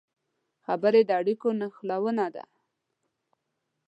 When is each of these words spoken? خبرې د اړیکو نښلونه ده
خبرې 0.65 1.01
د 1.05 1.09
اړیکو 1.19 1.47
نښلونه 1.59 2.25
ده 2.35 2.43